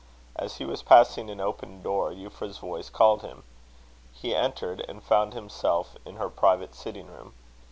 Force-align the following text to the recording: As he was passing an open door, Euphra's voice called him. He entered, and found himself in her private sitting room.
As 0.35 0.55
he 0.57 0.65
was 0.65 0.81
passing 0.81 1.29
an 1.29 1.39
open 1.39 1.83
door, 1.83 2.09
Euphra's 2.11 2.57
voice 2.57 2.89
called 2.89 3.21
him. 3.21 3.43
He 4.11 4.33
entered, 4.35 4.83
and 4.89 5.03
found 5.03 5.35
himself 5.35 5.95
in 6.05 6.15
her 6.15 6.27
private 6.27 6.73
sitting 6.73 7.05
room. 7.05 7.35